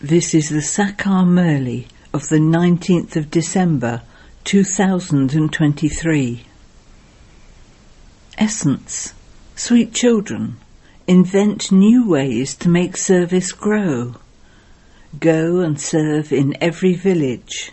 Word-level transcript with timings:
This 0.00 0.34
is 0.34 0.50
the 0.50 0.58
Sakar 0.58 1.24
Murli 1.24 1.86
of 2.12 2.28
the 2.28 2.36
19th 2.36 3.16
of 3.16 3.30
December 3.30 4.02
2023. 4.44 6.44
Essence 8.36 9.14
Sweet 9.54 9.94
children, 9.94 10.58
invent 11.06 11.72
new 11.72 12.06
ways 12.06 12.54
to 12.56 12.68
make 12.68 12.94
service 12.94 13.52
grow. 13.52 14.16
Go 15.18 15.60
and 15.60 15.80
serve 15.80 16.30
in 16.30 16.54
every 16.60 16.92
village. 16.92 17.72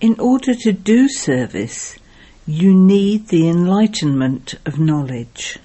In 0.00 0.18
order 0.18 0.52
to 0.52 0.72
do 0.72 1.08
service, 1.08 1.96
you 2.44 2.74
need 2.74 3.28
the 3.28 3.48
enlightenment 3.48 4.56
of 4.66 4.80
knowledge. 4.80 5.60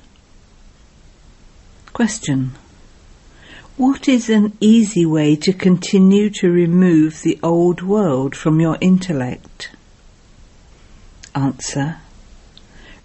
Question 1.91 2.51
what 3.77 4.07
is 4.07 4.27
an 4.27 4.57
easy 4.59 5.05
way 5.05 5.35
to 5.35 5.53
continue 5.53 6.31
to 6.31 6.49
remove 6.49 7.21
the 7.21 7.39
old 7.43 7.83
world 7.83 8.35
from 8.35 8.59
your 8.59 8.75
intellect? 8.81 9.69
Answer. 11.35 11.97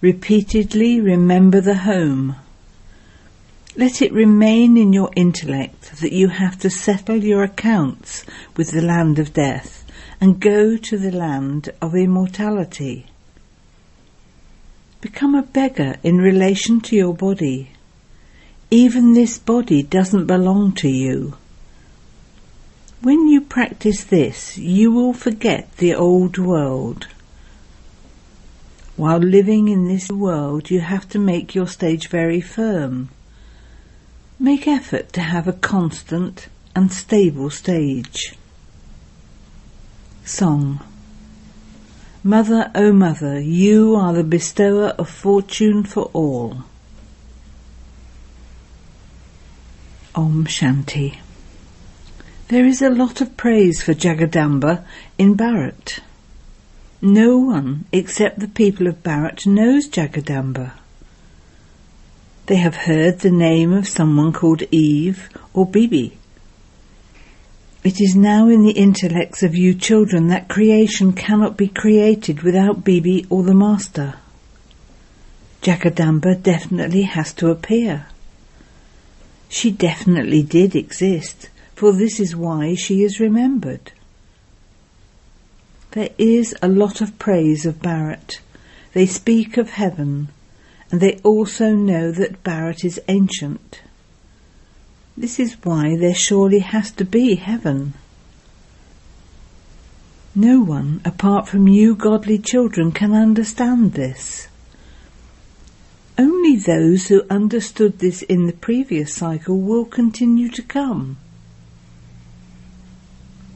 Repeatedly 0.00 0.98
remember 0.98 1.60
the 1.60 1.74
home. 1.74 2.36
Let 3.76 4.00
it 4.00 4.14
remain 4.14 4.78
in 4.78 4.94
your 4.94 5.10
intellect 5.14 6.00
that 6.00 6.12
you 6.12 6.28
have 6.28 6.58
to 6.60 6.70
settle 6.70 7.22
your 7.22 7.42
accounts 7.42 8.24
with 8.56 8.70
the 8.70 8.82
land 8.82 9.18
of 9.18 9.34
death 9.34 9.84
and 10.22 10.40
go 10.40 10.78
to 10.78 10.96
the 10.96 11.12
land 11.12 11.68
of 11.82 11.94
immortality. 11.94 13.06
Become 15.02 15.34
a 15.34 15.42
beggar 15.42 15.96
in 16.02 16.16
relation 16.16 16.80
to 16.80 16.96
your 16.96 17.12
body 17.12 17.72
even 18.72 19.12
this 19.12 19.38
body 19.38 19.82
doesn't 19.82 20.24
belong 20.24 20.72
to 20.72 20.88
you. 20.88 21.36
When 23.02 23.28
you 23.28 23.42
practice 23.42 24.02
this, 24.02 24.56
you 24.56 24.90
will 24.90 25.12
forget 25.12 25.76
the 25.76 25.94
old 25.94 26.38
world. 26.38 27.06
While 28.96 29.18
living 29.18 29.68
in 29.68 29.88
this 29.88 30.08
world, 30.08 30.70
you 30.70 30.80
have 30.80 31.06
to 31.10 31.18
make 31.18 31.54
your 31.54 31.66
stage 31.66 32.08
very 32.08 32.40
firm. 32.40 33.10
Make 34.38 34.66
effort 34.66 35.12
to 35.12 35.20
have 35.20 35.46
a 35.46 35.52
constant 35.52 36.48
and 36.74 36.90
stable 36.90 37.50
stage. 37.50 38.36
Song 40.24 40.80
Mother, 42.24 42.70
O 42.74 42.86
oh 42.86 42.92
Mother, 42.94 43.38
you 43.38 43.96
are 43.96 44.14
the 44.14 44.24
bestower 44.24 44.94
of 44.98 45.10
fortune 45.10 45.84
for 45.84 46.04
all. 46.14 46.64
Om 50.14 50.44
Shanti. 50.44 51.18
There 52.48 52.66
is 52.66 52.82
a 52.82 52.90
lot 52.90 53.22
of 53.22 53.34
praise 53.38 53.82
for 53.82 53.94
Jagadamba 53.94 54.84
in 55.16 55.34
Bharat. 55.36 56.00
No 57.00 57.38
one 57.38 57.86
except 57.92 58.38
the 58.38 58.48
people 58.48 58.86
of 58.86 59.02
Bharat 59.02 59.46
knows 59.46 59.88
Jagadamba. 59.88 60.72
They 62.44 62.56
have 62.56 62.76
heard 62.76 63.20
the 63.20 63.30
name 63.30 63.72
of 63.72 63.88
someone 63.88 64.34
called 64.34 64.62
Eve 64.70 65.30
or 65.54 65.64
Bibi. 65.64 66.18
It 67.82 67.98
is 67.98 68.14
now 68.14 68.48
in 68.50 68.64
the 68.64 68.72
intellects 68.72 69.42
of 69.42 69.56
you 69.56 69.72
children 69.72 70.28
that 70.28 70.48
creation 70.48 71.14
cannot 71.14 71.56
be 71.56 71.68
created 71.68 72.42
without 72.42 72.84
Bibi 72.84 73.26
or 73.30 73.44
the 73.44 73.54
Master. 73.54 74.16
Jagadamba 75.62 76.42
definitely 76.42 77.02
has 77.02 77.32
to 77.34 77.48
appear. 77.48 78.08
She 79.52 79.70
definitely 79.70 80.42
did 80.42 80.74
exist, 80.74 81.50
for 81.74 81.92
this 81.92 82.18
is 82.18 82.34
why 82.34 82.74
she 82.74 83.02
is 83.02 83.20
remembered. 83.20 83.92
There 85.90 86.08
is 86.16 86.56
a 86.62 86.68
lot 86.68 87.02
of 87.02 87.18
praise 87.18 87.66
of 87.66 87.82
Bharat. 87.82 88.38
They 88.94 89.04
speak 89.04 89.58
of 89.58 89.68
heaven, 89.72 90.28
and 90.90 91.02
they 91.02 91.18
also 91.18 91.74
know 91.74 92.10
that 92.12 92.42
Bharat 92.42 92.82
is 92.82 92.98
ancient. 93.08 93.82
This 95.18 95.38
is 95.38 95.58
why 95.62 95.96
there 95.96 96.14
surely 96.14 96.60
has 96.60 96.90
to 96.92 97.04
be 97.04 97.34
heaven. 97.34 97.92
No 100.34 100.62
one, 100.62 101.02
apart 101.04 101.46
from 101.46 101.68
you 101.68 101.94
godly 101.94 102.38
children, 102.38 102.90
can 102.90 103.12
understand 103.12 103.92
this. 103.92 104.48
Only 106.22 106.54
those 106.54 107.08
who 107.08 107.24
understood 107.28 107.98
this 107.98 108.22
in 108.22 108.46
the 108.46 108.52
previous 108.52 109.12
cycle 109.12 109.60
will 109.60 109.84
continue 109.84 110.48
to 110.50 110.62
come. 110.62 111.16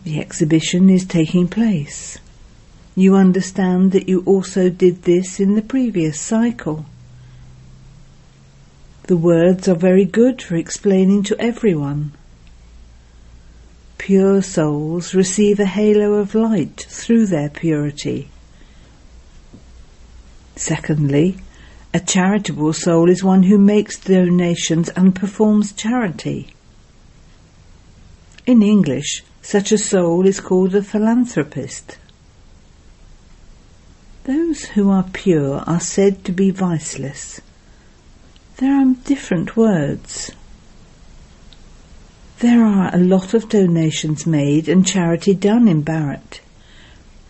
The 0.02 0.18
exhibition 0.18 0.90
is 0.90 1.04
taking 1.04 1.46
place. 1.46 2.18
You 2.96 3.14
understand 3.14 3.92
that 3.92 4.08
you 4.08 4.24
also 4.26 4.68
did 4.68 5.02
this 5.02 5.38
in 5.38 5.54
the 5.54 5.62
previous 5.62 6.20
cycle. 6.20 6.86
The 9.04 9.16
words 9.16 9.68
are 9.68 9.76
very 9.76 10.04
good 10.04 10.42
for 10.42 10.56
explaining 10.56 11.22
to 11.24 11.40
everyone. 11.40 12.14
Pure 13.96 14.42
souls 14.42 15.14
receive 15.14 15.60
a 15.60 15.66
halo 15.66 16.14
of 16.14 16.34
light 16.34 16.84
through 16.88 17.26
their 17.26 17.48
purity. 17.48 18.28
Secondly, 20.56 21.38
a 21.96 22.00
charitable 22.00 22.74
soul 22.74 23.08
is 23.08 23.24
one 23.24 23.44
who 23.44 23.56
makes 23.56 23.98
donations 23.98 24.90
and 24.90 25.14
performs 25.14 25.72
charity. 25.72 26.52
In 28.44 28.60
English, 28.60 29.24
such 29.40 29.72
a 29.72 29.78
soul 29.78 30.26
is 30.26 30.38
called 30.38 30.74
a 30.74 30.82
philanthropist. 30.82 31.96
Those 34.24 34.66
who 34.66 34.90
are 34.90 35.08
pure 35.10 35.60
are 35.66 35.80
said 35.80 36.22
to 36.26 36.32
be 36.32 36.50
viceless. 36.50 37.40
There 38.58 38.74
are 38.74 38.94
different 39.04 39.56
words. 39.56 40.32
There 42.40 42.62
are 42.62 42.94
a 42.94 42.98
lot 42.98 43.32
of 43.32 43.48
donations 43.48 44.26
made 44.26 44.68
and 44.68 44.86
charity 44.86 45.32
done 45.32 45.66
in 45.66 45.82
Bharat, 45.82 46.40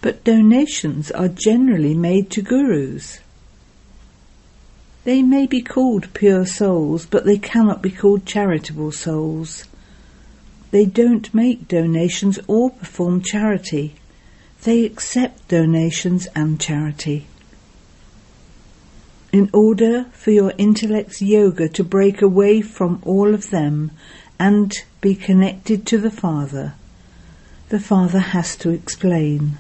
but 0.01 0.25
donations 0.25 1.13
are 1.13 1.29
generally 1.29 1.95
made 1.95 2.31
to 2.31 2.43
gurus. 2.43 3.21
They 5.07 5.23
may 5.23 5.47
be 5.47 5.63
called 5.63 6.13
pure 6.15 6.45
souls, 6.45 7.07
but 7.07 7.25
they 7.25 7.39
cannot 7.39 7.81
be 7.81 7.93
called 7.93 8.27
charitable 8.27 8.91
souls. 8.91 9.67
They 10.73 10.85
don't 10.85 11.33
make 11.33 11.69
donations 11.69 12.41
or 12.49 12.71
perform 12.71 13.23
charity. 13.23 13.95
They 14.65 14.85
accept 14.85 15.47
donations 15.47 16.27
and 16.35 16.61
charity. 16.61 17.29
In 19.33 19.49
order 19.53 20.07
for 20.11 20.33
your 20.33 20.51
intellect's 20.59 21.23
yoga 21.23 21.69
to 21.69 21.85
break 21.85 22.21
away 22.21 22.61
from 22.61 23.01
all 23.05 23.33
of 23.33 23.51
them 23.51 23.93
and 24.41 24.75
be 25.01 25.15
connected 25.15 25.87
to 25.87 25.99
the 25.99 26.11
Father, 26.11 26.75
the 27.69 27.79
Father 27.79 28.19
has 28.19 28.57
to 28.57 28.71
explain. 28.71 29.59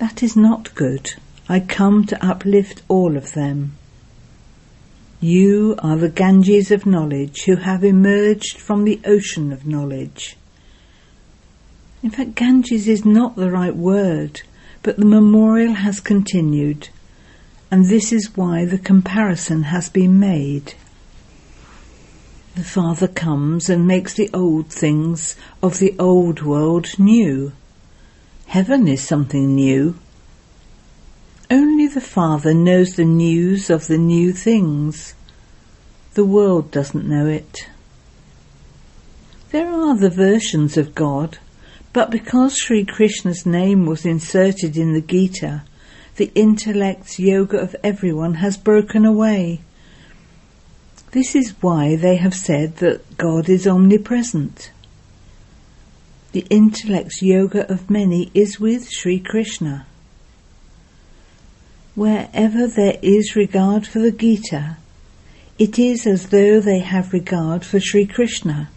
That 0.00 0.24
is 0.24 0.34
not 0.34 0.74
good. 0.74 1.14
I 1.48 1.60
come 1.60 2.04
to 2.06 2.26
uplift 2.26 2.82
all 2.88 3.16
of 3.16 3.34
them. 3.34 3.76
You 5.24 5.76
are 5.78 5.94
the 5.94 6.08
Ganges 6.08 6.72
of 6.72 6.84
knowledge 6.84 7.44
who 7.44 7.54
have 7.54 7.84
emerged 7.84 8.58
from 8.58 8.82
the 8.82 9.00
ocean 9.04 9.52
of 9.52 9.64
knowledge. 9.64 10.36
In 12.02 12.10
fact, 12.10 12.34
Ganges 12.34 12.88
is 12.88 13.04
not 13.04 13.36
the 13.36 13.48
right 13.48 13.76
word, 13.76 14.42
but 14.82 14.96
the 14.96 15.04
memorial 15.04 15.74
has 15.74 16.00
continued, 16.00 16.88
and 17.70 17.86
this 17.86 18.12
is 18.12 18.36
why 18.36 18.64
the 18.64 18.78
comparison 18.78 19.62
has 19.62 19.88
been 19.88 20.18
made. 20.18 20.74
The 22.56 22.64
Father 22.64 23.06
comes 23.06 23.70
and 23.70 23.86
makes 23.86 24.14
the 24.14 24.28
old 24.34 24.72
things 24.72 25.36
of 25.62 25.78
the 25.78 25.94
old 26.00 26.42
world 26.42 26.98
new. 26.98 27.52
Heaven 28.46 28.88
is 28.88 29.02
something 29.02 29.54
new, 29.54 29.94
only 31.52 31.86
the 31.86 32.00
Father 32.00 32.54
knows 32.54 32.96
the 32.96 33.04
news 33.04 33.68
of 33.68 33.86
the 33.86 33.98
new 33.98 34.32
things. 34.32 35.14
The 36.14 36.24
world 36.24 36.70
doesn't 36.70 37.06
know 37.06 37.26
it. 37.26 37.68
There 39.50 39.68
are 39.68 39.90
other 39.90 40.08
versions 40.08 40.78
of 40.78 40.94
God, 40.94 41.38
but 41.92 42.10
because 42.10 42.56
Sri 42.56 42.86
Krishna's 42.86 43.44
name 43.44 43.84
was 43.84 44.06
inserted 44.06 44.78
in 44.78 44.94
the 44.94 45.02
Gita, 45.02 45.64
the 46.16 46.32
intellect's 46.34 47.18
yoga 47.18 47.58
of 47.58 47.76
everyone 47.84 48.34
has 48.34 48.56
broken 48.56 49.04
away. 49.04 49.60
This 51.10 51.34
is 51.34 51.54
why 51.60 51.96
they 51.96 52.16
have 52.16 52.34
said 52.34 52.76
that 52.76 53.18
God 53.18 53.50
is 53.50 53.66
omnipresent. 53.66 54.70
The 56.32 56.46
intellect's 56.48 57.20
yoga 57.20 57.70
of 57.70 57.90
many 57.90 58.30
is 58.32 58.58
with 58.58 58.88
Sri 58.88 59.20
Krishna. 59.20 59.86
Wherever 61.94 62.66
there 62.66 62.98
is 63.02 63.36
regard 63.36 63.86
for 63.86 63.98
the 63.98 64.12
Gita, 64.12 64.78
it 65.58 65.78
is 65.78 66.06
as 66.06 66.28
though 66.28 66.60
they 66.60 66.78
have 66.78 67.12
regard 67.12 67.64
for 67.64 67.78
Sri 67.78 68.06
Krishna. 68.06 68.70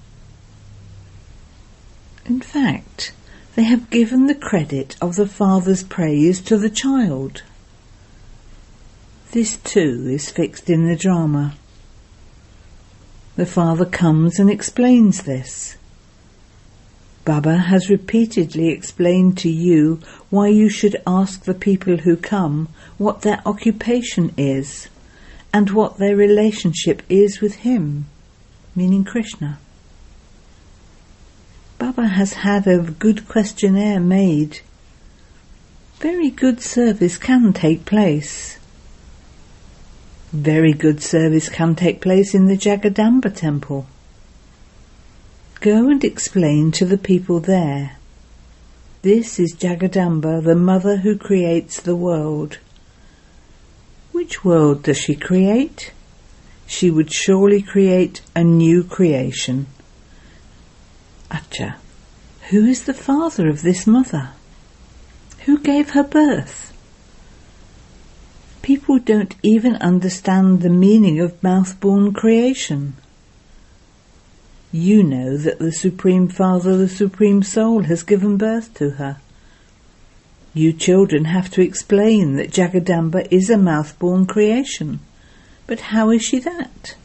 In 2.26 2.42
fact, 2.42 3.14
they 3.56 3.64
have 3.64 3.90
given 3.90 4.28
the 4.28 4.36
credit 4.36 4.98
of 5.02 5.16
the 5.16 5.28
father's 5.28 5.84
praise 5.84 6.42
to 6.42 6.58
the 6.58 6.70
child. 6.70 7.44
This 9.32 9.58
too 9.58 10.08
is 10.10 10.30
fixed 10.30 10.70
in 10.70 10.88
the 10.88 10.96
drama. 10.98 11.56
The 13.38 13.46
father 13.46 13.86
comes 13.86 14.40
and 14.40 14.50
explains 14.50 15.24
this. 15.24 15.78
Baba 17.26 17.58
has 17.58 17.90
repeatedly 17.90 18.70
explained 18.70 19.36
to 19.40 19.50
you 19.50 20.00
why 20.30 20.48
you 20.48 20.70
should 20.70 20.96
ask 21.08 21.44
the 21.44 21.56
people 21.56 21.98
who 21.98 22.16
come 22.16 22.70
what 23.00 23.22
their 23.22 23.42
occupation 23.48 24.32
is 24.38 24.90
and 25.52 25.72
what 25.72 25.98
their 25.98 26.16
relationship 26.16 27.02
is 27.10 27.42
with 27.42 27.56
him, 27.56 28.06
meaning 28.76 29.04
Krishna. 29.04 29.58
Baba 31.80 32.06
has 32.08 32.34
had 32.34 32.68
a 32.68 32.80
good 32.80 33.28
questionnaire 33.28 34.00
made. 34.00 34.60
Very 35.98 36.30
good 36.30 36.62
service 36.62 37.18
can 37.18 37.54
take 37.54 37.86
place. 37.86 38.60
Very 40.32 40.74
good 40.74 41.02
service 41.02 41.50
can 41.50 41.74
take 41.74 42.02
place 42.02 42.36
in 42.36 42.46
the 42.46 42.58
Jagadamba 42.58 43.36
temple. 43.36 43.88
Go 45.66 45.90
and 45.90 46.04
explain 46.04 46.72
to 46.74 46.86
the 46.86 46.96
people 46.96 47.40
there. 47.40 47.98
This 49.02 49.40
is 49.40 49.56
Jagadamba, 49.56 50.44
the 50.44 50.54
mother 50.54 50.98
who 50.98 51.18
creates 51.18 51.82
the 51.82 51.96
world. 51.96 52.60
Which 54.12 54.46
world 54.46 54.84
does 54.84 55.00
she 55.00 55.16
create? 55.16 55.92
She 56.68 56.92
would 56.92 57.12
surely 57.12 57.64
create 57.64 58.22
a 58.36 58.44
new 58.44 58.84
creation. 58.84 59.66
Acha, 61.32 61.78
who 62.52 62.64
is 62.66 62.84
the 62.84 62.94
father 62.94 63.50
of 63.50 63.64
this 63.64 63.88
mother? 63.88 64.34
Who 65.46 65.58
gave 65.58 65.90
her 65.90 66.04
birth? 66.04 66.78
People 68.62 69.00
don't 69.00 69.34
even 69.42 69.78
understand 69.78 70.62
the 70.62 70.70
meaning 70.70 71.20
of 71.20 71.42
mouth-born 71.42 72.14
creation. 72.14 72.98
You 74.78 75.04
know 75.04 75.38
that 75.38 75.60
the 75.60 75.72
Supreme 75.72 76.28
Father, 76.28 76.76
the 76.76 76.90
Supreme 76.90 77.44
Soul, 77.44 77.84
has 77.84 78.04
given 78.04 78.36
birth 78.36 78.74
to 78.74 78.90
her. 78.90 79.20
You 80.54 80.74
children 80.74 81.24
have 81.24 81.50
to 81.52 81.62
explain 81.62 82.36
that 82.36 82.52
Jagadamba 82.52 83.26
is 83.32 83.50
a 83.50 83.58
mouth-born 83.58 84.26
creation. 84.26 85.00
But 85.66 85.80
how 85.80 86.10
is 86.10 86.24
she 86.24 86.40
that? 86.40 86.98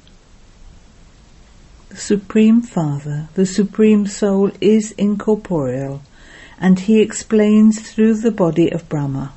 The 1.91 1.97
Supreme 1.97 2.61
Father, 2.61 3.29
the 3.35 3.47
Supreme 3.47 4.05
Soul, 4.05 4.51
is 4.61 4.91
incorporeal, 4.99 6.03
and 6.59 6.77
he 6.77 7.01
explains 7.01 7.79
through 7.81 8.15
the 8.15 8.33
body 8.33 8.69
of 8.69 8.89
Brahma. 8.89 9.33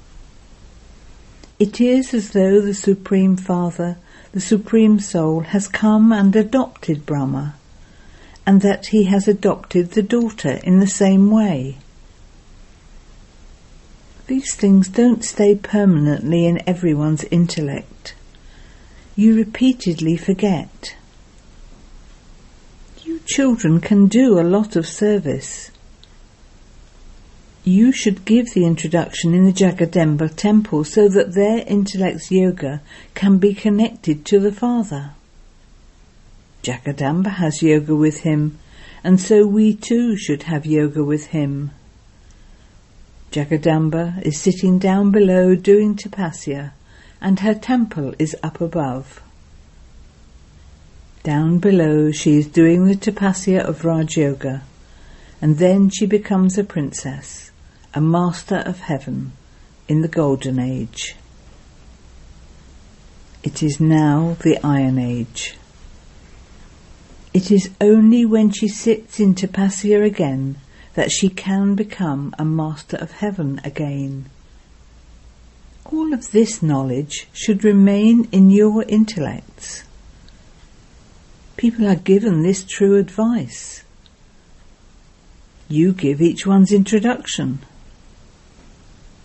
It 1.60 1.80
is 1.80 2.16
as 2.16 2.32
though 2.32 2.62
the 2.62 2.74
Supreme 2.74 3.38
Father, 3.38 3.98
the 4.32 4.42
Supreme 4.42 5.00
Soul, 5.00 5.42
has 5.42 5.68
come 5.68 6.12
and 6.12 6.36
adopted 6.36 7.06
Brahma, 7.06 7.54
and 8.46 8.62
that 8.62 8.88
he 8.88 9.06
has 9.06 9.28
adopted 9.28 9.92
the 9.92 10.04
daughter 10.04 10.60
in 10.64 10.80
the 10.80 10.88
same 10.88 11.32
way. 11.32 11.78
These 14.28 14.56
things 14.56 14.88
don't 14.88 15.24
stay 15.24 15.56
permanently 15.56 16.46
in 16.46 16.68
everyone's 16.68 17.24
intellect. 17.26 18.16
You 19.16 19.36
repeatedly 19.36 20.18
forget. 20.18 20.96
You 23.04 23.20
children 23.26 23.80
can 23.80 24.08
do 24.08 24.40
a 24.40 24.42
lot 24.42 24.76
of 24.76 24.88
service. 24.88 25.72
You 27.66 27.92
should 27.92 28.26
give 28.26 28.54
the 28.54 28.66
introduction 28.66 29.34
in 29.34 29.46
the 29.46 29.54
Jagadamba 29.54 30.36
temple 30.36 30.84
so 30.84 31.08
that 31.10 31.34
their 31.34 31.60
intellect's 31.60 32.32
yoga 32.32 32.82
can 33.14 33.38
be 33.38 33.54
connected 33.54 34.26
to 34.26 34.40
the 34.40 34.52
Father. 34.52 35.12
Jagadamba 36.64 37.30
has 37.30 37.62
yoga 37.62 37.94
with 37.94 38.22
him, 38.22 38.58
and 39.04 39.20
so 39.20 39.46
we 39.46 39.76
too 39.76 40.16
should 40.16 40.44
have 40.44 40.66
yoga 40.66 41.04
with 41.04 41.28
him. 41.28 41.72
Jagadamba 43.32 44.22
is 44.26 44.40
sitting 44.40 44.80
down 44.80 45.12
below 45.12 45.56
doing 45.56 45.96
tapasya, 45.96 46.72
and 47.20 47.42
her 47.42 47.54
temple 47.54 48.14
is 48.18 48.34
up 48.42 48.62
above. 48.62 49.22
Down 51.24 51.58
below 51.60 52.12
she 52.12 52.38
is 52.38 52.48
doing 52.48 52.86
the 52.86 52.96
tapasya 52.96 53.60
of 53.60 53.84
Raj 53.84 54.16
Yoga, 54.16 54.64
and 55.42 55.58
then 55.58 55.90
she 55.90 56.06
becomes 56.06 56.58
a 56.58 56.64
princess, 56.64 57.52
a 57.94 58.00
master 58.00 58.64
of 58.66 58.80
heaven, 58.80 59.34
in 59.90 60.02
the 60.02 60.08
Golden 60.08 60.60
Age. 60.60 61.18
It 63.44 63.62
is 63.62 63.82
now 63.82 64.38
the 64.42 64.58
Iron 64.64 64.98
Age. 64.98 65.58
It 67.34 67.50
is 67.50 67.72
only 67.82 68.26
when 68.26 68.52
she 68.52 68.68
sits 68.68 69.20
in 69.20 69.34
tapasya 69.34 70.06
again 70.06 70.58
that 70.94 71.12
she 71.12 71.30
can 71.30 71.74
become 71.74 72.36
a 72.38 72.46
master 72.46 72.98
of 72.98 73.12
heaven 73.12 73.60
again. 73.64 74.26
All 75.86 76.14
of 76.14 76.32
this 76.32 76.62
knowledge 76.62 77.28
should 77.34 77.64
remain 77.64 78.28
in 78.32 78.52
your 78.52 78.84
intellects. 78.84 79.84
People 81.58 81.88
are 81.88 81.96
given 81.96 82.44
this 82.44 82.64
true 82.64 82.98
advice. 82.98 83.84
You 85.68 85.92
give 85.92 86.22
each 86.22 86.46
one's 86.46 86.72
introduction. 86.72 87.60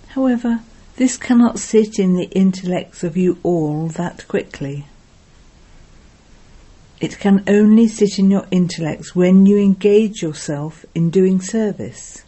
However, 0.08 0.60
this 0.96 1.16
cannot 1.18 1.58
sit 1.58 1.98
in 1.98 2.14
the 2.14 2.30
intellects 2.30 3.04
of 3.04 3.16
you 3.16 3.38
all 3.42 3.88
that 3.88 4.26
quickly. 4.28 4.86
It 7.00 7.18
can 7.18 7.44
only 7.46 7.86
sit 7.86 8.18
in 8.18 8.30
your 8.30 8.46
intellects 8.50 9.14
when 9.14 9.46
you 9.46 9.58
engage 9.58 10.20
yourself 10.20 10.84
in 10.94 11.10
doing 11.10 11.40
service. 11.40 12.24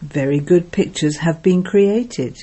Very 0.00 0.38
good 0.38 0.70
pictures 0.70 1.18
have 1.18 1.42
been 1.42 1.64
created. 1.64 2.36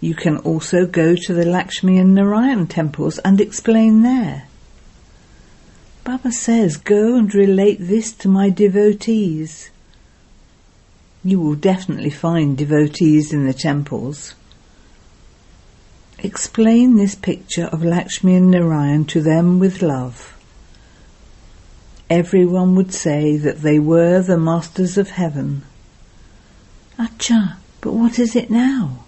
You 0.00 0.14
can 0.14 0.38
also 0.38 0.84
go 0.84 1.14
to 1.14 1.32
the 1.32 1.46
Lakshmi 1.46 1.96
and 1.96 2.14
Narayan 2.14 2.66
temples 2.66 3.18
and 3.20 3.40
explain 3.40 4.02
there. 4.02 4.48
Baba 6.04 6.32
says, 6.32 6.76
go 6.76 7.16
and 7.16 7.32
relate 7.32 7.78
this 7.80 8.12
to 8.14 8.28
my 8.28 8.50
devotees. 8.50 9.70
You 11.22 11.38
will 11.38 11.54
definitely 11.54 12.10
find 12.10 12.58
devotees 12.58 13.32
in 13.32 13.46
the 13.46 13.54
temples. 13.54 14.34
Explain 16.24 16.96
this 16.96 17.16
picture 17.16 17.64
of 17.64 17.84
Lakshmi 17.84 18.36
and 18.36 18.48
Narayan 18.48 19.04
to 19.06 19.20
them 19.20 19.58
with 19.58 19.82
love. 19.82 20.38
Everyone 22.08 22.76
would 22.76 22.92
say 22.94 23.36
that 23.36 23.62
they 23.62 23.80
were 23.80 24.22
the 24.22 24.38
masters 24.38 24.96
of 24.96 25.10
heaven. 25.10 25.62
Acha, 26.96 27.56
but 27.80 27.92
what 27.92 28.20
is 28.20 28.36
it 28.36 28.50
now? 28.50 29.04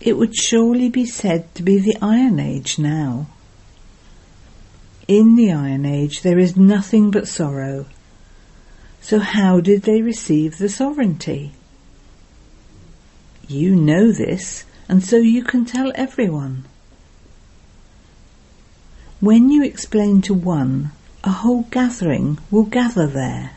It 0.00 0.16
would 0.16 0.34
surely 0.34 0.88
be 0.88 1.06
said 1.06 1.54
to 1.54 1.62
be 1.62 1.78
the 1.78 1.96
Iron 2.02 2.40
Age 2.40 2.80
now. 2.80 3.28
In 5.06 5.36
the 5.36 5.52
Iron 5.52 5.86
Age 5.86 6.22
there 6.22 6.40
is 6.40 6.56
nothing 6.56 7.12
but 7.12 7.28
sorrow. 7.28 7.86
So 9.00 9.20
how 9.20 9.60
did 9.60 9.82
they 9.82 10.02
receive 10.02 10.58
the 10.58 10.68
sovereignty? 10.68 11.52
You 13.46 13.76
know 13.76 14.10
this, 14.10 14.64
and 14.88 15.04
so 15.04 15.16
you 15.16 15.44
can 15.44 15.64
tell 15.64 15.92
everyone. 15.94 16.64
When 19.20 19.50
you 19.50 19.64
explain 19.64 20.22
to 20.22 20.34
one, 20.34 20.92
a 21.24 21.30
whole 21.30 21.62
gathering 21.70 22.38
will 22.50 22.64
gather 22.64 23.06
there. 23.06 23.50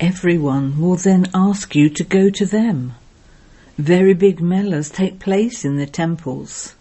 Everyone 0.00 0.80
will 0.80 0.96
then 0.96 1.30
ask 1.34 1.74
you 1.74 1.90
to 1.90 2.02
go 2.04 2.30
to 2.30 2.46
them. 2.46 2.94
Very 3.76 4.14
big 4.14 4.40
melas 4.40 4.88
take 4.88 5.18
place 5.18 5.62
in 5.64 5.76
the 5.76 5.86
temples. 5.86 6.74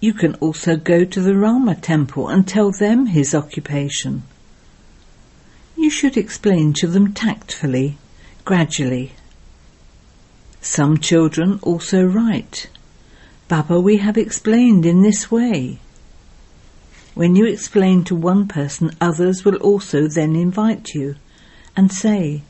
You 0.00 0.14
can 0.14 0.36
also 0.36 0.76
go 0.76 1.04
to 1.04 1.20
the 1.20 1.36
Rama 1.36 1.74
temple 1.74 2.28
and 2.28 2.46
tell 2.46 2.70
them 2.70 3.06
his 3.06 3.34
occupation. 3.34 4.22
You 5.76 5.90
should 5.90 6.16
explain 6.16 6.74
to 6.74 6.86
them 6.86 7.12
tactfully, 7.12 7.98
gradually. 8.44 9.15
Some 10.68 10.98
children 10.98 11.60
also 11.62 12.02
write, 12.04 12.66
Baba, 13.46 13.80
we 13.80 13.98
have 13.98 14.18
explained 14.18 14.84
in 14.84 15.00
this 15.00 15.30
way. 15.30 15.78
When 17.14 17.36
you 17.36 17.46
explain 17.46 18.02
to 18.04 18.16
one 18.16 18.48
person, 18.48 18.90
others 19.00 19.44
will 19.44 19.54
also 19.58 20.08
then 20.08 20.34
invite 20.34 20.92
you 20.92 21.14
and 21.76 21.92
say, 21.92 22.42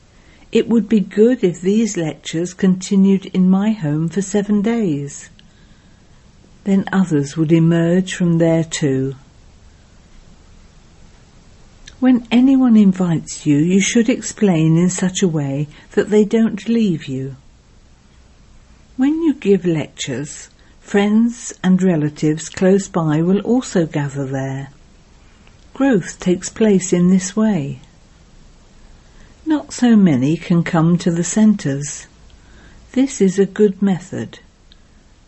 it 0.50 0.66
would 0.66 0.88
be 0.88 1.00
good 1.00 1.44
if 1.44 1.60
these 1.60 1.98
lectures 1.98 2.54
continued 2.54 3.26
in 3.26 3.50
my 3.50 3.72
home 3.72 4.08
for 4.08 4.22
seven 4.22 4.62
days. 4.62 5.28
Then 6.64 6.86
others 6.90 7.36
would 7.36 7.52
emerge 7.52 8.14
from 8.14 8.38
there 8.38 8.64
too. 8.64 9.14
When 12.00 12.26
anyone 12.30 12.78
invites 12.78 13.44
you, 13.44 13.58
you 13.58 13.80
should 13.80 14.08
explain 14.08 14.78
in 14.78 14.88
such 14.88 15.22
a 15.22 15.28
way 15.28 15.68
that 15.92 16.08
they 16.08 16.24
don't 16.24 16.66
leave 16.66 17.04
you. 17.04 17.36
When 18.96 19.22
you 19.22 19.34
give 19.34 19.66
lectures, 19.66 20.48
friends 20.80 21.52
and 21.62 21.82
relatives 21.82 22.48
close 22.48 22.88
by 22.88 23.20
will 23.20 23.40
also 23.40 23.84
gather 23.84 24.24
there. 24.24 24.70
Growth 25.74 26.18
takes 26.18 26.48
place 26.48 26.94
in 26.94 27.10
this 27.10 27.36
way. 27.36 27.80
Not 29.44 29.74
so 29.74 29.96
many 29.96 30.38
can 30.38 30.64
come 30.64 30.96
to 30.98 31.10
the 31.10 31.24
centres. 31.24 32.06
This 32.92 33.20
is 33.20 33.38
a 33.38 33.44
good 33.44 33.82
method. 33.82 34.38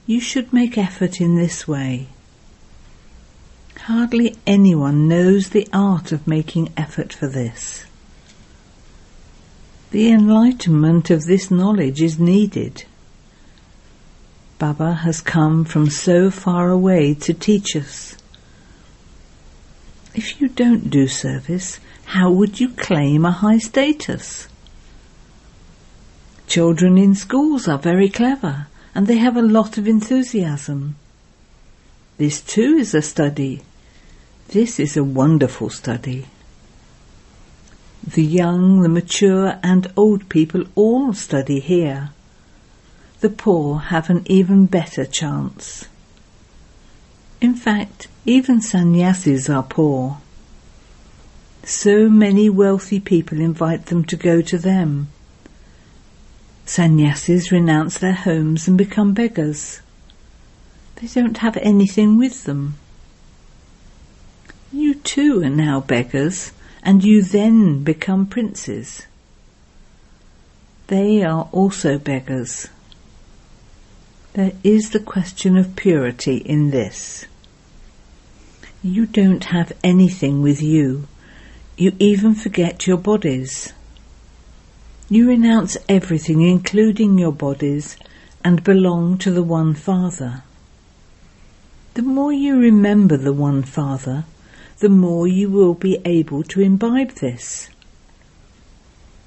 You 0.07 0.19
should 0.19 0.51
make 0.51 0.79
effort 0.79 1.21
in 1.21 1.37
this 1.37 1.69
way. 1.69 2.09
Hardly 3.81 4.37
anyone 4.47 5.09
knows 5.09 5.51
the 5.51 5.69
art 5.75 6.11
of 6.11 6.27
making 6.27 6.73
effort 6.75 7.13
for 7.13 7.27
this. 7.27 7.85
The 9.91 10.11
enlightenment 10.11 11.11
of 11.11 11.27
this 11.27 11.51
knowledge 11.51 12.01
is 12.01 12.19
needed. 12.19 12.85
Baba 14.59 14.93
has 14.93 15.21
come 15.21 15.65
from 15.65 15.88
so 15.88 16.31
far 16.31 16.69
away 16.69 17.15
to 17.15 17.33
teach 17.33 17.77
us. 17.77 18.17
If 20.15 20.41
you 20.41 20.49
don't 20.49 20.91
do 20.91 21.07
service, 21.07 21.79
how 22.07 22.33
would 22.33 22.59
you 22.59 22.71
claim 22.71 23.25
a 23.25 23.31
high 23.31 23.59
status? 23.59 24.49
Children 26.49 26.99
in 26.99 27.15
schools 27.15 27.69
are 27.69 27.79
very 27.79 28.09
clever 28.09 28.67
and 28.95 29.07
they 29.07 29.19
have 29.19 29.37
a 29.37 29.43
lot 29.43 29.79
of 29.79 29.87
enthusiasm. 29.87 30.97
This 32.17 32.41
too 32.41 32.79
is 32.79 32.95
a 32.95 33.03
study. 33.03 33.62
This 34.49 34.81
is 34.81 34.97
a 34.97 35.05
wonderful 35.05 35.71
study. 35.71 36.27
The 38.03 38.25
young, 38.25 38.81
the 38.81 38.88
mature 38.88 39.61
and 39.62 39.93
old 39.97 40.29
people 40.29 40.65
all 40.75 41.12
study 41.12 41.61
here. 41.61 42.11
The 43.21 43.31
poor 43.31 43.79
have 43.79 44.11
an 44.11 44.23
even 44.27 44.67
better 44.67 45.05
chance. 45.05 45.89
In 47.41 47.55
fact, 47.55 48.07
even 48.25 48.61
sannyasis 48.61 49.51
are 49.51 49.63
poor. 49.63 50.19
So 51.65 52.09
many 52.09 52.49
wealthy 52.49 53.01
people 53.01 53.41
invite 53.41 53.87
them 53.87 54.05
to 54.05 54.17
go 54.17 54.41
to 54.43 54.57
them. 54.57 55.09
Sannyasis 56.65 57.51
renounce 57.51 57.99
their 57.99 58.13
homes 58.13 58.69
and 58.69 58.79
become 58.79 59.15
beggars. 59.15 59.81
They 60.97 61.09
don't 61.09 61.39
have 61.39 61.57
anything 61.57 62.19
with 62.19 62.45
them. 62.45 62.77
You 64.73 64.95
too 64.95 65.43
are 65.43 65.51
now 65.51 65.81
beggars, 65.81 66.53
and 66.83 67.03
you 67.03 67.23
then 67.23 67.83
become 67.83 68.27
princes. 68.27 69.07
They 70.89 71.23
are 71.23 71.49
also 71.53 71.99
beggars. 71.99 72.69
There 74.38 74.52
is 74.62 74.90
the 74.90 75.00
question 75.00 75.57
of 75.57 75.75
purity 75.75 76.37
in 76.37 76.71
this. 76.71 77.26
You 78.85 79.04
don't 79.04 79.42
have 79.47 79.73
anything 79.83 80.42
with 80.42 80.62
you. 80.62 81.09
You 81.76 81.90
even 81.99 82.37
forget 82.37 82.87
your 82.87 82.99
bodies. 82.99 83.73
You 85.09 85.26
renounce 85.28 85.76
everything, 85.88 86.42
including 86.42 87.18
your 87.18 87.33
bodies, 87.33 87.97
and 88.45 88.62
belong 88.62 89.18
to 89.18 89.33
the 89.33 89.42
One 89.42 89.75
Father. 89.75 90.45
The 91.95 92.02
more 92.02 92.33
you 92.33 92.61
remember 92.61 93.16
the 93.16 93.33
One 93.33 93.64
Father, 93.64 94.25
the 94.78 94.88
more 94.88 95.26
you 95.26 95.50
will 95.50 95.75
be 95.75 95.99
able 96.04 96.45
to 96.45 96.61
imbibe 96.61 97.11
this. 97.14 97.71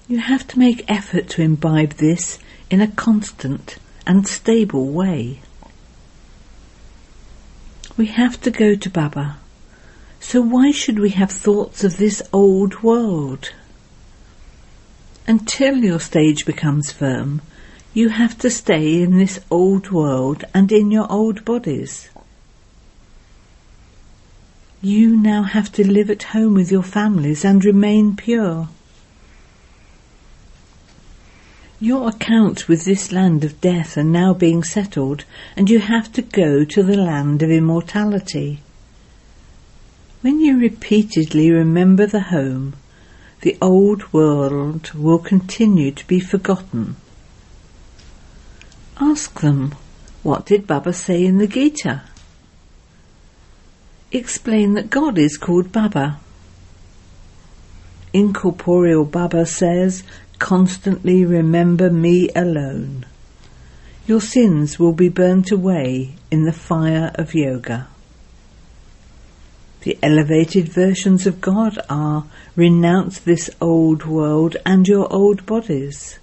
You 0.07 0.19
have 0.19 0.47
to 0.47 0.57
make 0.57 0.89
effort 0.89 1.27
to 1.31 1.41
imbibe 1.41 1.95
this 1.95 2.39
in 2.69 2.79
a 2.79 2.87
constant 2.87 3.77
and 4.11 4.27
stable 4.27 4.87
way. 4.87 5.39
We 7.95 8.07
have 8.07 8.41
to 8.41 8.51
go 8.51 8.75
to 8.75 8.89
Baba. 8.89 9.37
So 10.19 10.41
why 10.41 10.71
should 10.71 10.99
we 10.99 11.11
have 11.11 11.31
thoughts 11.31 11.85
of 11.85 11.95
this 11.95 12.21
old 12.33 12.83
world? 12.83 13.53
Until 15.27 15.77
your 15.77 16.01
stage 16.01 16.45
becomes 16.45 16.91
firm, 16.91 17.41
you 17.93 18.09
have 18.09 18.37
to 18.39 18.49
stay 18.49 19.01
in 19.01 19.17
this 19.17 19.39
old 19.49 19.91
world 19.91 20.43
and 20.53 20.69
in 20.73 20.91
your 20.91 21.09
old 21.09 21.45
bodies. 21.45 22.09
You 24.81 25.15
now 25.15 25.43
have 25.43 25.71
to 25.71 25.89
live 25.89 26.09
at 26.09 26.23
home 26.35 26.55
with 26.55 26.69
your 26.69 26.83
families 26.83 27.45
and 27.45 27.63
remain 27.63 28.17
pure. 28.17 28.67
Your 31.81 32.09
accounts 32.09 32.67
with 32.67 32.85
this 32.85 33.11
land 33.11 33.43
of 33.43 33.59
death 33.59 33.97
are 33.97 34.03
now 34.03 34.35
being 34.35 34.63
settled, 34.63 35.25
and 35.57 35.67
you 35.67 35.79
have 35.79 36.13
to 36.13 36.21
go 36.21 36.63
to 36.63 36.83
the 36.83 36.95
land 36.95 37.41
of 37.41 37.49
immortality. 37.49 38.61
When 40.21 40.39
you 40.39 40.59
repeatedly 40.59 41.49
remember 41.51 42.05
the 42.05 42.21
home, 42.21 42.75
the 43.41 43.57
old 43.59 44.13
world 44.13 44.93
will 44.93 45.17
continue 45.17 45.91
to 45.91 46.05
be 46.05 46.19
forgotten. 46.19 46.97
Ask 48.99 49.41
them, 49.41 49.73
what 50.21 50.45
did 50.45 50.67
Baba 50.67 50.93
say 50.93 51.25
in 51.25 51.39
the 51.39 51.47
Gita? 51.47 52.03
explain 54.11 54.73
that 54.73 54.89
God 54.89 55.17
is 55.17 55.37
called 55.37 55.71
Baba. 55.71 56.19
Incorporeal 58.13 59.05
Baba 59.05 59.45
says, 59.45 60.03
constantly 60.41 61.23
remember 61.23 61.91
me 61.91 62.27
alone. 62.35 63.05
Your 64.07 64.19
sins 64.19 64.79
will 64.79 64.91
be 64.91 65.07
burnt 65.07 65.51
away 65.51 66.15
in 66.31 66.45
the 66.45 66.51
fire 66.51 67.11
of 67.13 67.35
yoga. 67.35 67.87
The 69.83 69.99
elevated 70.01 70.67
versions 70.67 71.27
of 71.27 71.41
God 71.41 71.77
are 71.87 72.25
renounce 72.55 73.19
this 73.19 73.51
old 73.61 74.05
world 74.05 74.57
and 74.65 74.87
your 74.87 75.07
old 75.13 75.45
bodies. 75.45 76.17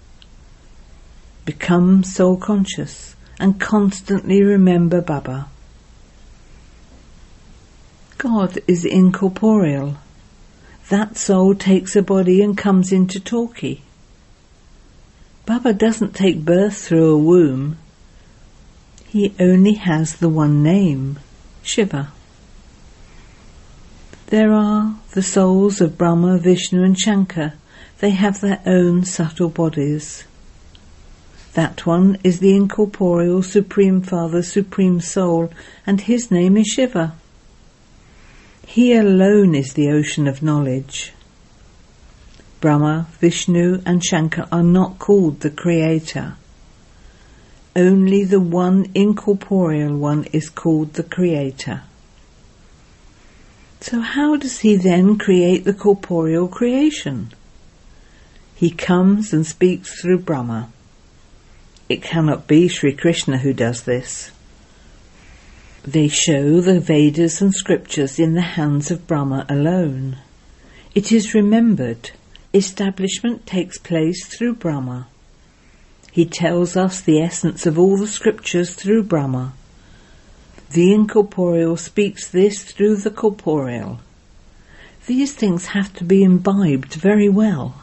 Become 1.45 2.03
soul 2.03 2.37
conscious 2.37 3.15
and 3.39 3.61
constantly 3.61 4.43
remember 4.43 5.01
Baba. 5.01 5.49
God 8.19 8.59
is 8.67 8.85
incorporeal. 8.85 9.97
That 10.89 11.17
soul 11.17 11.55
takes 11.55 11.95
a 11.95 12.03
body 12.03 12.43
and 12.43 12.59
comes 12.59 12.91
into 12.91 13.21
Torquay. 13.21 13.83
Baba 15.49 15.73
doesn't 15.73 16.14
take 16.14 16.45
birth 16.45 16.76
through 16.76 17.14
a 17.14 17.19
womb. 17.19 17.78
He 19.07 19.35
only 19.40 19.73
has 19.73 20.17
the 20.17 20.28
one 20.28 20.62
name, 20.62 21.21
Shiva. 21.62 22.12
There 24.26 24.52
are 24.52 24.97
the 25.12 25.23
souls 25.23 25.81
of 25.81 25.97
Brahma, 25.97 26.37
Vishnu 26.37 26.83
and 26.83 27.00
Shankar. 27.00 27.55
They 28.00 28.11
have 28.11 28.43
their 28.43 28.61
own 28.67 29.07
subtle 29.07 29.49
bodies. 29.49 30.25
That 31.55 31.87
one 31.87 32.19
is 32.23 32.40
the 32.40 32.55
incorporeal 32.55 33.43
Supreme 33.43 34.02
Father, 34.02 34.43
Supreme 34.43 35.00
Soul, 35.00 35.50
and 35.87 36.02
his 36.02 36.31
name 36.31 36.59
is 36.59 36.67
Shiva. 36.67 37.14
He 38.67 38.95
alone 38.95 39.55
is 39.55 39.73
the 39.73 39.88
ocean 39.88 40.28
of 40.28 40.43
knowledge. 40.43 41.14
Brahma, 42.61 43.07
Vishnu 43.21 43.83
and 43.87 44.05
Shankar 44.05 44.49
are 44.50 44.62
not 44.62 44.99
called 44.99 45.41
the 45.41 45.50
Creator. 45.50 46.35
Only 47.77 48.25
the 48.25 48.41
one 48.41 48.91
incorporeal 48.95 49.97
one 49.97 50.25
is 50.33 50.50
called 50.50 50.95
the 50.95 51.05
Creator. 51.05 51.83
So 53.81 54.00
how 54.00 54.37
does 54.37 54.61
he 54.61 54.75
then 54.75 55.19
create 55.19 55.65
the 55.65 55.73
corporeal 55.73 56.49
creation? 56.49 57.33
He 58.57 58.71
comes 58.71 59.33
and 59.33 59.47
speaks 59.47 60.00
through 60.00 60.21
Brahma. 60.21 60.69
It 61.88 62.03
cannot 62.03 62.49
be 62.49 62.67
Sri 62.67 62.93
Krishna 62.93 63.38
who 63.38 63.53
does 63.53 63.85
this. 63.85 64.33
They 65.85 66.09
show 66.09 66.61
the 66.61 66.81
Vedas 66.81 67.41
and 67.41 67.55
scriptures 67.55 68.19
in 68.19 68.35
the 68.35 68.43
hands 68.43 68.91
of 68.91 69.07
Brahma 69.07 69.47
alone. 69.49 70.19
It 70.95 71.12
is 71.12 71.35
remembered, 71.35 72.11
establishment 72.59 73.47
takes 73.47 73.79
place 73.79 74.27
through 74.27 74.57
Brahma. 74.57 75.07
He 76.12 76.27
tells 76.27 76.77
us 76.77 77.00
the 77.00 77.21
essence 77.23 77.65
of 77.65 77.79
all 77.79 77.97
the 77.97 78.07
scriptures 78.07 78.75
through 78.75 79.05
Brahma. 79.05 79.55
The 80.73 80.93
incorporeal 80.93 81.77
speaks 81.77 82.29
this 82.29 82.65
through 82.65 82.97
the 82.97 83.11
corporeal. 83.11 84.00
These 85.07 85.33
things 85.33 85.67
have 85.67 85.95
to 85.95 86.05
be 86.05 86.23
imbibed 86.23 86.93
very 86.93 87.29
well. 87.29 87.83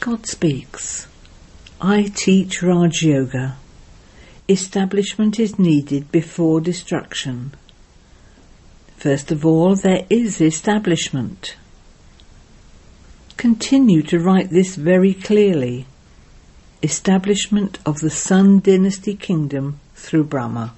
God 0.00 0.26
speaks. 0.26 1.06
I 1.80 2.10
teach 2.14 2.62
Raj 2.62 3.02
Yoga. 3.02 3.56
Establishment 4.48 5.38
is 5.38 5.58
needed 5.58 6.10
before 6.10 6.60
destruction. 6.60 7.52
First 8.96 9.30
of 9.30 9.46
all, 9.46 9.76
there 9.76 10.06
is 10.10 10.40
establishment. 10.40 11.54
Continue 13.38 14.02
to 14.02 14.18
write 14.18 14.50
this 14.50 14.74
very 14.74 15.14
clearly. 15.14 15.86
Establishment 16.82 17.78
of 17.86 18.00
the 18.00 18.10
Sun 18.10 18.58
Dynasty 18.58 19.14
Kingdom 19.14 19.78
through 19.94 20.24
Brahma. 20.24 20.74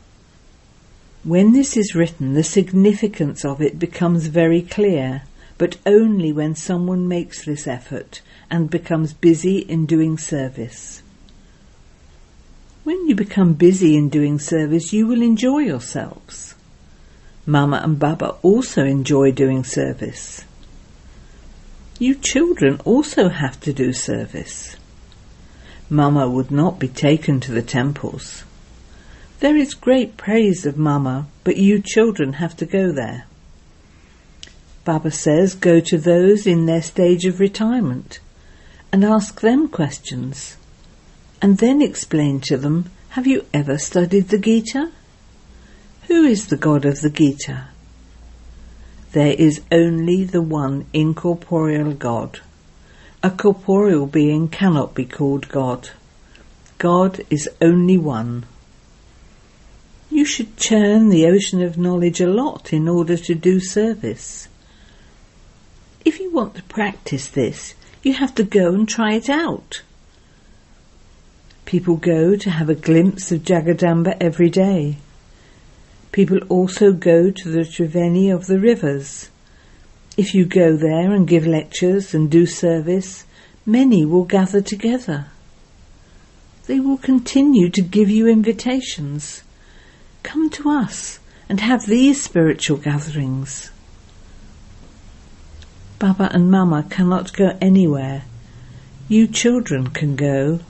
When 1.24 1.54
this 1.54 1.74
is 1.78 1.94
written, 1.94 2.34
the 2.34 2.44
significance 2.44 3.46
of 3.46 3.62
it 3.62 3.78
becomes 3.78 4.26
very 4.26 4.60
clear, 4.60 5.22
but 5.56 5.78
only 5.86 6.34
when 6.34 6.54
someone 6.54 7.08
makes 7.08 7.46
this 7.46 7.66
effort 7.66 8.20
and 8.50 8.68
becomes 8.68 9.14
busy 9.14 9.60
in 9.60 9.86
doing 9.86 10.18
service. 10.18 11.02
When 12.84 13.08
you 13.08 13.14
become 13.14 13.54
busy 13.54 13.96
in 13.96 14.10
doing 14.10 14.38
service, 14.38 14.92
you 14.92 15.06
will 15.06 15.22
enjoy 15.22 15.60
yourselves. 15.60 16.54
Mama 17.46 17.80
and 17.82 17.98
Baba 17.98 18.36
also 18.42 18.84
enjoy 18.84 19.32
doing 19.32 19.64
service. 19.64 20.44
You 22.00 22.14
children 22.14 22.80
also 22.86 23.28
have 23.28 23.60
to 23.60 23.74
do 23.74 23.92
service. 23.92 24.76
Mama 25.90 26.30
would 26.30 26.50
not 26.50 26.78
be 26.78 26.88
taken 26.88 27.40
to 27.40 27.52
the 27.52 27.60
temples. 27.60 28.42
There 29.40 29.54
is 29.54 29.74
great 29.74 30.16
praise 30.16 30.64
of 30.64 30.78
Mama, 30.78 31.26
but 31.44 31.58
you 31.58 31.82
children 31.84 32.32
have 32.34 32.56
to 32.56 32.64
go 32.64 32.90
there. 32.90 33.26
Baba 34.86 35.10
says 35.10 35.54
go 35.54 35.78
to 35.78 35.98
those 35.98 36.46
in 36.46 36.64
their 36.64 36.80
stage 36.80 37.26
of 37.26 37.38
retirement 37.38 38.18
and 38.90 39.04
ask 39.04 39.42
them 39.42 39.68
questions 39.68 40.56
and 41.42 41.58
then 41.58 41.82
explain 41.82 42.40
to 42.40 42.56
them, 42.56 42.90
have 43.10 43.26
you 43.26 43.44
ever 43.52 43.76
studied 43.76 44.28
the 44.28 44.38
Gita? 44.38 44.90
Who 46.08 46.24
is 46.24 46.46
the 46.46 46.56
God 46.56 46.86
of 46.86 47.02
the 47.02 47.10
Gita? 47.10 47.68
There 49.12 49.32
is 49.32 49.60
only 49.72 50.24
the 50.24 50.42
one 50.42 50.86
incorporeal 50.92 51.92
God. 51.94 52.40
A 53.22 53.30
corporeal 53.30 54.06
being 54.06 54.48
cannot 54.48 54.94
be 54.94 55.04
called 55.04 55.48
God. 55.48 55.90
God 56.78 57.20
is 57.28 57.48
only 57.60 57.98
one. 57.98 58.46
You 60.10 60.24
should 60.24 60.56
churn 60.56 61.08
the 61.08 61.26
ocean 61.26 61.60
of 61.60 61.76
knowledge 61.76 62.20
a 62.20 62.26
lot 62.26 62.72
in 62.72 62.88
order 62.88 63.16
to 63.16 63.34
do 63.34 63.60
service. 63.60 64.48
If 66.04 66.20
you 66.20 66.30
want 66.30 66.54
to 66.54 66.62
practice 66.62 67.26
this, 67.26 67.74
you 68.02 68.14
have 68.14 68.34
to 68.36 68.44
go 68.44 68.72
and 68.72 68.88
try 68.88 69.14
it 69.14 69.28
out. 69.28 69.82
People 71.64 71.96
go 71.96 72.36
to 72.36 72.50
have 72.50 72.68
a 72.68 72.74
glimpse 72.74 73.30
of 73.30 73.42
Jagadamba 73.42 74.16
every 74.20 74.50
day. 74.50 74.96
People 76.12 76.38
also 76.48 76.92
go 76.92 77.30
to 77.30 77.48
the 77.48 77.60
Triveni 77.60 78.34
of 78.34 78.46
the 78.46 78.58
rivers. 78.58 79.30
If 80.16 80.34
you 80.34 80.44
go 80.44 80.76
there 80.76 81.12
and 81.12 81.26
give 81.26 81.46
lectures 81.46 82.14
and 82.14 82.30
do 82.30 82.46
service, 82.46 83.24
many 83.64 84.04
will 84.04 84.24
gather 84.24 84.60
together. 84.60 85.26
They 86.66 86.80
will 86.80 86.98
continue 86.98 87.70
to 87.70 87.82
give 87.82 88.10
you 88.10 88.26
invitations. 88.26 89.42
Come 90.22 90.50
to 90.50 90.70
us 90.70 91.20
and 91.48 91.60
have 91.60 91.86
these 91.86 92.22
spiritual 92.22 92.76
gatherings. 92.76 93.70
Baba 95.98 96.30
and 96.32 96.50
Mama 96.50 96.86
cannot 96.88 97.32
go 97.32 97.56
anywhere. 97.60 98.24
You 99.08 99.26
children 99.26 99.90
can 99.90 100.16
go. 100.16 100.60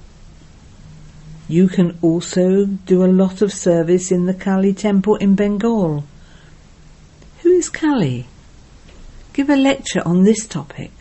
You 1.50 1.66
can 1.66 1.98
also 2.00 2.64
do 2.64 3.04
a 3.04 3.10
lot 3.10 3.42
of 3.42 3.52
service 3.52 4.12
in 4.12 4.26
the 4.26 4.34
Kali 4.34 4.72
temple 4.72 5.16
in 5.16 5.34
Bengal. 5.34 6.04
Who 7.42 7.48
is 7.48 7.68
Kali? 7.68 8.28
Give 9.32 9.50
a 9.50 9.56
lecture 9.56 10.00
on 10.06 10.22
this 10.22 10.46
topic. 10.46 10.92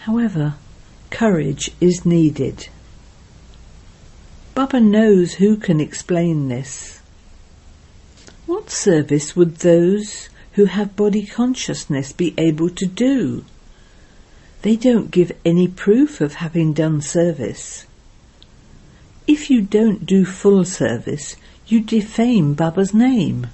However, 0.00 0.54
courage 1.10 1.72
is 1.78 2.06
needed. 2.06 2.70
Baba 4.54 4.80
knows 4.80 5.34
who 5.34 5.58
can 5.58 5.78
explain 5.78 6.48
this. 6.48 7.02
What 8.46 8.70
service 8.70 9.36
would 9.36 9.56
those 9.56 10.30
who 10.52 10.64
have 10.64 10.96
body 10.96 11.26
consciousness 11.26 12.12
be 12.12 12.32
able 12.38 12.70
to 12.70 12.86
do? 12.86 13.44
They 14.62 14.74
don't 14.74 15.10
give 15.10 15.32
any 15.44 15.68
proof 15.68 16.22
of 16.22 16.36
having 16.36 16.72
done 16.72 17.02
service. 17.02 17.85
If 19.26 19.50
you 19.50 19.60
don't 19.60 20.06
do 20.06 20.24
full 20.24 20.64
service, 20.64 21.36
you 21.66 21.80
defame 21.80 22.54
Baba's 22.54 22.94
name. 22.94 23.48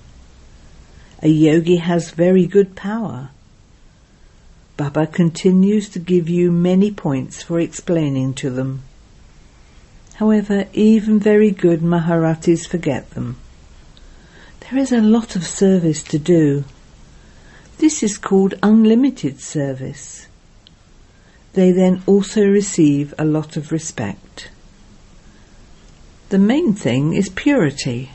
A 1.22 1.28
yogi 1.28 1.76
has 1.76 2.10
very 2.10 2.46
good 2.46 2.76
power. 2.76 3.30
Baba 4.76 5.06
continues 5.06 5.88
to 5.90 5.98
give 5.98 6.28
you 6.28 6.50
many 6.50 6.90
points 6.90 7.42
for 7.42 7.58
explaining 7.58 8.34
to 8.34 8.50
them. 8.50 8.82
However, 10.14 10.66
even 10.72 11.18
very 11.18 11.50
good 11.50 11.80
Maharathis 11.80 12.66
forget 12.66 13.10
them. 13.10 13.36
There 14.60 14.78
is 14.78 14.92
a 14.92 15.00
lot 15.00 15.36
of 15.36 15.46
service 15.46 16.02
to 16.04 16.18
do. 16.18 16.64
This 17.78 18.02
is 18.02 18.18
called 18.18 18.54
unlimited 18.62 19.40
service. 19.40 20.26
They 21.54 21.72
then 21.72 22.02
also 22.06 22.46
receive 22.46 23.14
a 23.18 23.24
lot 23.24 23.56
of 23.56 23.72
respect. 23.72 24.50
The 26.32 26.38
main 26.38 26.72
thing 26.72 27.12
is 27.12 27.28
purity. 27.28 28.12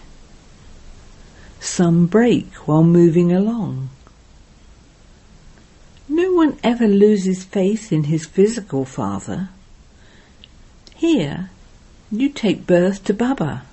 Some 1.60 2.08
break 2.08 2.51
while 2.65 2.84
moving 2.84 3.32
along. 3.32 3.89
No 6.10 6.32
one 6.32 6.58
ever 6.63 6.88
loses 6.88 7.43
faith 7.43 7.93
in 7.93 8.06
his 8.06 8.25
physical 8.25 8.86
father. 8.86 9.49
Here, 10.95 11.51
you 12.12 12.30
take 12.30 12.65
birth 12.65 13.03
to 13.03 13.13
Baba. 13.13 13.65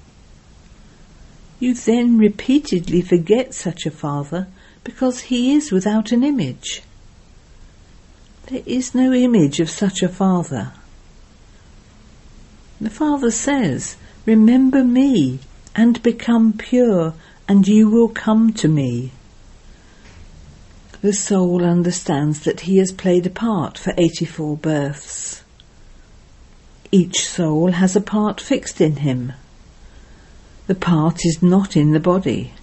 You 1.58 1.72
then 1.72 2.18
repeatedly 2.18 3.00
forget 3.00 3.54
such 3.54 3.86
a 3.86 3.90
father 3.90 4.48
because 4.84 5.32
he 5.32 5.54
is 5.54 5.72
without 5.72 6.12
an 6.12 6.22
image. 6.22 6.82
There 8.48 8.62
is 8.66 8.94
no 8.94 9.10
image 9.14 9.58
of 9.58 9.70
such 9.70 10.02
a 10.02 10.08
father. 10.10 10.72
The 12.78 12.90
father 12.90 13.30
says, 13.30 13.96
Remember 14.26 14.82
me 14.82 15.38
and 15.76 16.02
become 16.02 16.54
pure, 16.54 17.12
and 17.46 17.68
you 17.68 17.90
will 17.90 18.08
come 18.08 18.54
to 18.54 18.68
me. 18.68 19.12
The 21.02 21.12
soul 21.12 21.62
understands 21.62 22.40
that 22.44 22.60
he 22.60 22.78
has 22.78 22.90
played 22.90 23.26
a 23.26 23.30
part 23.30 23.76
for 23.76 23.92
84 23.98 24.56
births. 24.56 25.42
Each 26.90 27.28
soul 27.28 27.72
has 27.72 27.94
a 27.94 28.00
part 28.00 28.40
fixed 28.40 28.80
in 28.80 28.96
him. 28.96 29.34
The 30.68 30.74
part 30.74 31.26
is 31.26 31.42
not 31.42 31.76
in 31.76 31.92
the 31.92 32.00
body. 32.00 32.54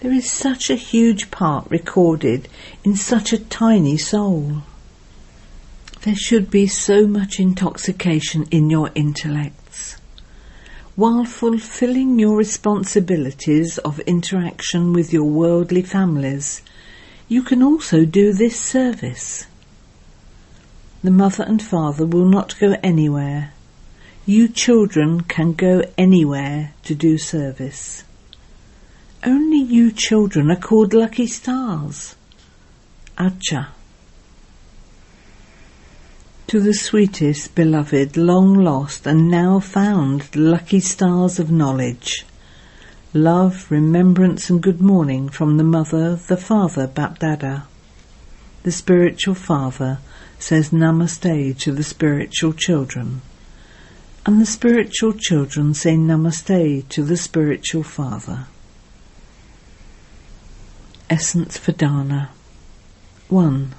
There 0.00 0.10
is 0.12 0.28
such 0.28 0.70
a 0.70 0.74
huge 0.74 1.30
part 1.30 1.70
recorded 1.70 2.48
in 2.82 2.96
such 2.96 3.32
a 3.32 3.38
tiny 3.38 3.96
soul. 3.96 4.62
There 6.00 6.16
should 6.16 6.50
be 6.50 6.66
so 6.66 7.06
much 7.06 7.38
intoxication 7.38 8.48
in 8.50 8.70
your 8.70 8.90
intellects 8.96 9.61
while 10.94 11.24
fulfilling 11.24 12.18
your 12.18 12.36
responsibilities 12.36 13.78
of 13.78 13.98
interaction 14.00 14.92
with 14.92 15.12
your 15.12 15.24
worldly 15.24 15.82
families, 15.82 16.62
you 17.28 17.42
can 17.42 17.62
also 17.62 18.04
do 18.04 18.32
this 18.32 18.60
service. 18.60 19.46
The 21.02 21.10
mother 21.10 21.44
and 21.44 21.62
father 21.62 22.04
will 22.04 22.28
not 22.28 22.58
go 22.60 22.76
anywhere. 22.82 23.52
You 24.26 24.48
children 24.48 25.22
can 25.22 25.54
go 25.54 25.82
anywhere 25.96 26.74
to 26.84 26.94
do 26.94 27.16
service. 27.16 28.04
Only 29.24 29.58
you 29.58 29.92
children 29.92 30.50
are 30.50 30.56
called 30.56 30.92
lucky 30.92 31.26
stars. 31.26 32.16
Acha 33.16 33.68
to 36.52 36.60
the 36.60 36.74
sweetest, 36.74 37.54
beloved, 37.54 38.14
long 38.14 38.52
lost 38.52 39.06
and 39.06 39.30
now 39.30 39.58
found 39.58 40.36
lucky 40.36 40.80
stars 40.80 41.38
of 41.38 41.50
knowledge. 41.50 42.26
Love, 43.14 43.70
remembrance 43.70 44.50
and 44.50 44.62
good 44.62 44.78
morning 44.78 45.30
from 45.30 45.56
the 45.56 45.64
mother, 45.64 46.14
the 46.14 46.36
father, 46.36 46.86
Bapdada. 46.86 47.62
The 48.64 48.70
spiritual 48.70 49.34
father 49.34 50.00
says 50.38 50.72
namaste 50.72 51.58
to 51.60 51.72
the 51.72 51.82
spiritual 51.82 52.52
children. 52.52 53.22
And 54.26 54.38
the 54.38 54.44
spiritual 54.44 55.14
children 55.14 55.72
say 55.72 55.94
namaste 55.94 56.86
to 56.90 57.02
the 57.02 57.16
spiritual 57.16 57.82
father. 57.82 58.44
Essence 61.08 61.56
for 61.56 61.72
Dharna. 61.72 62.28
1 63.30 63.74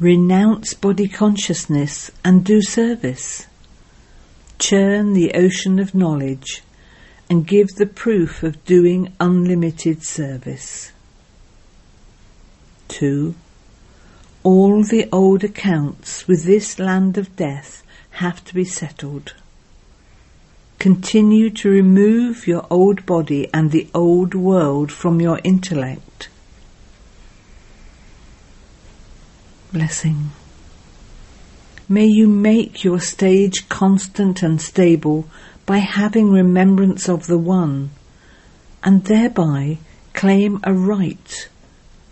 renounce 0.00 0.74
body 0.74 1.08
consciousness 1.08 2.10
and 2.24 2.44
do 2.44 2.62
service. 2.62 3.46
Churn 4.58 5.12
the 5.12 5.32
ocean 5.34 5.78
of 5.78 5.94
knowledge 5.94 6.62
and 7.28 7.46
give 7.46 7.68
the 7.76 7.86
proof 7.86 8.42
of 8.42 8.64
doing 8.64 9.12
unlimited 9.18 10.02
service. 10.04 10.92
2. 12.88 13.34
All 14.44 14.82
the 14.84 15.08
old 15.12 15.42
accounts 15.42 16.26
with 16.28 16.44
this 16.44 16.78
land 16.78 17.18
of 17.18 17.34
death 17.36 17.82
have 18.10 18.44
to 18.44 18.54
be 18.54 18.64
settled. 18.64 19.34
Continue 20.78 21.50
to 21.50 21.68
remove 21.68 22.46
your 22.46 22.64
old 22.70 23.04
body 23.04 23.48
and 23.52 23.72
the 23.72 23.88
old 23.92 24.34
world 24.34 24.92
from 24.92 25.20
your 25.20 25.40
intellect. 25.42 26.28
Blessing. 29.72 30.30
May 31.90 32.06
you 32.06 32.26
make 32.26 32.84
your 32.84 33.00
stage 33.00 33.68
constant 33.68 34.42
and 34.42 34.60
stable 34.60 35.28
by 35.66 35.78
having 35.78 36.32
remembrance 36.32 37.08
of 37.08 37.26
the 37.26 37.36
One, 37.36 37.90
and 38.82 39.04
thereby 39.04 39.78
claim 40.14 40.60
a 40.64 40.72
right 40.72 41.48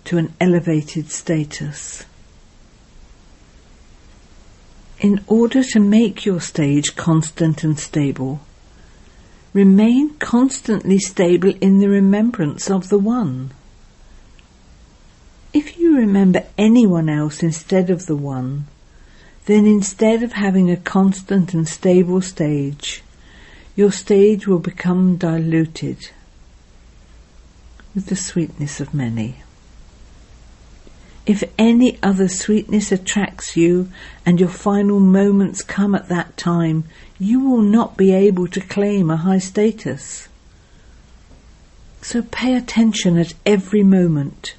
to 0.05 0.19
an 0.19 0.35
elevated 0.38 1.11
status. 1.11 2.05
In 5.01 5.25
order 5.27 5.62
to 5.62 5.81
make 5.81 6.27
your 6.27 6.40
stage 6.40 6.95
constant 6.95 7.64
and 7.64 7.79
stable, 7.79 8.40
remain 9.55 10.14
constantly 10.19 10.99
stable 10.99 11.55
in 11.62 11.79
the 11.79 11.88
remembrance 11.88 12.71
of 12.71 12.90
the 12.90 12.99
One. 12.99 13.53
Remember 15.97 16.45
anyone 16.59 17.09
else 17.09 17.43
instead 17.43 17.89
of 17.89 18.05
the 18.05 18.15
One, 18.15 18.67
then 19.47 19.65
instead 19.65 20.23
of 20.23 20.33
having 20.33 20.71
a 20.71 20.77
constant 20.77 21.55
and 21.55 21.67
stable 21.67 22.21
stage, 22.21 23.03
your 23.75 23.91
stage 23.91 24.47
will 24.47 24.59
become 24.59 25.17
diluted 25.17 26.11
with 27.95 28.09
the 28.09 28.15
sweetness 28.15 28.79
of 28.79 28.93
many. 28.93 29.37
If 31.25 31.43
any 31.59 31.99
other 32.03 32.29
sweetness 32.29 32.93
attracts 32.93 33.57
you 33.57 33.91
and 34.27 34.39
your 34.39 34.51
final 34.51 35.01
moments 35.01 35.63
come 35.63 35.95
at 35.95 36.11
that 36.11 36.37
time, 36.37 36.85
you 37.19 37.41
will 37.41 37.63
not 37.63 37.97
be 37.97 38.13
able 38.13 38.49
to 38.49 38.61
claim 38.61 39.11
a 39.11 39.17
high 39.17 39.39
status. 39.39 40.29
So 42.03 42.21
pay 42.21 42.55
attention 42.55 43.17
at 43.17 43.33
every 43.47 43.83
moment. 43.83 44.57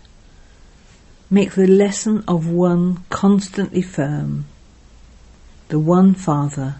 Make 1.30 1.52
the 1.52 1.68
lesson 1.68 2.24
of 2.28 2.48
one 2.50 3.04
constantly 3.10 3.82
firm. 3.82 4.46
The 5.68 5.80
one 5.80 6.14
Father 6.14 6.76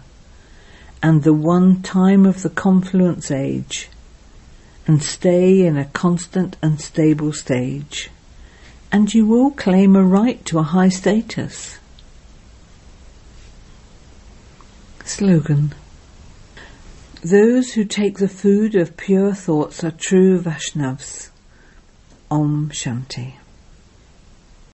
and 1.02 1.22
the 1.22 1.34
one 1.34 1.82
time 1.82 2.24
of 2.24 2.42
the 2.42 2.50
confluence 2.50 3.30
age 3.30 3.88
and 4.86 5.02
stay 5.02 5.66
in 5.66 5.76
a 5.76 5.84
constant 5.84 6.56
and 6.62 6.80
stable 6.80 7.32
stage 7.32 8.10
and 8.90 9.12
you 9.12 9.26
will 9.26 9.50
claim 9.50 9.94
a 9.94 10.02
right 10.02 10.44
to 10.46 10.58
a 10.58 10.62
high 10.62 10.88
status. 10.88 11.78
Slogan 15.04 15.74
Those 17.22 17.72
who 17.72 17.84
take 17.84 18.18
the 18.18 18.28
food 18.28 18.74
of 18.74 18.96
pure 18.96 19.34
thoughts 19.34 19.84
are 19.84 19.90
true 19.90 20.40
Vaishnavas. 20.40 21.30
Om 22.30 22.70
Shanti. 22.72 23.37